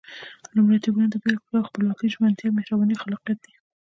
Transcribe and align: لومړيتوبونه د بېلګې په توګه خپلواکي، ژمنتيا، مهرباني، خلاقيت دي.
لومړيتوبونه 0.55 1.07
د 1.09 1.15
بېلګې 1.23 1.41
په 1.43 1.47
توګه 1.51 1.67
خپلواکي، 1.69 2.07
ژمنتيا، 2.13 2.49
مهرباني، 2.57 2.95
خلاقيت 3.01 3.37
دي. 3.45 3.53